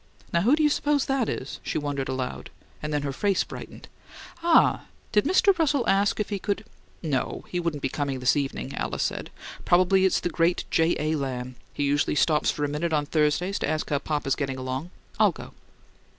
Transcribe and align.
"Now, 0.33 0.41
who 0.41 0.55
do 0.55 0.63
you 0.63 0.69
suppose 0.69 1.05
that 1.05 1.29
is?" 1.29 1.59
she 1.61 1.77
wondered 1.77 2.09
aloud, 2.09 2.49
then 2.81 3.03
her 3.03 3.13
face 3.13 3.43
brightened. 3.43 3.87
"Ah 4.41 4.85
did 5.11 5.25
Mr. 5.25 5.55
Russell 5.59 5.87
ask 5.87 6.19
if 6.19 6.29
he 6.29 6.39
could" 6.39 6.65
"No, 7.03 7.45
he 7.49 7.59
wouldn't 7.59 7.83
be 7.83 7.89
coming 7.89 8.17
this 8.19 8.35
evening," 8.35 8.73
Alice 8.73 9.03
said. 9.03 9.29
"Probably 9.63 10.03
it's 10.03 10.19
the 10.19 10.29
great 10.29 10.65
J. 10.71 10.95
A. 10.97 11.15
Lamb: 11.17 11.53
he 11.71 11.83
usually 11.83 12.15
stops 12.15 12.49
for 12.49 12.65
a 12.65 12.67
minute 12.67 12.93
on 12.93 13.05
Thursdays 13.05 13.59
to 13.59 13.69
ask 13.69 13.87
how 13.91 13.99
papa's 13.99 14.33
getting 14.35 14.57
along. 14.57 14.89
I'll 15.19 15.31
go." 15.33 15.53